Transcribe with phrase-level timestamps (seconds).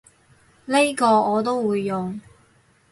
[0.65, 2.19] 呢個我都會用